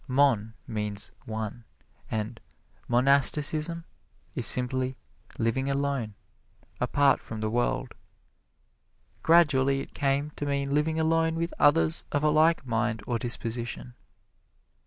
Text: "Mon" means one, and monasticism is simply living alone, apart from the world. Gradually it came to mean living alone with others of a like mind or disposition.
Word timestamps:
"Mon" 0.07 0.55
means 0.65 1.11
one, 1.27 1.63
and 2.09 2.39
monasticism 2.87 3.83
is 4.33 4.47
simply 4.47 4.97
living 5.37 5.69
alone, 5.69 6.15
apart 6.79 7.21
from 7.21 7.39
the 7.39 7.51
world. 7.51 7.93
Gradually 9.21 9.79
it 9.81 9.93
came 9.93 10.31
to 10.37 10.47
mean 10.47 10.73
living 10.73 10.99
alone 10.99 11.35
with 11.35 11.53
others 11.59 12.03
of 12.11 12.23
a 12.23 12.29
like 12.31 12.65
mind 12.65 13.03
or 13.05 13.19
disposition. 13.19 13.93